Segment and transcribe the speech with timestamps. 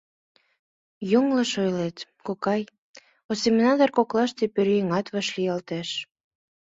[1.11, 1.97] —Йоҥылыш ойлет,
[2.27, 2.61] кокай,
[3.31, 5.89] осеменатор коклаште пӧръеҥат вашлиялтеш.